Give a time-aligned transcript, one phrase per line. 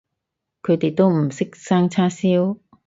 [0.63, 2.57] 佢哋都唔識生叉燒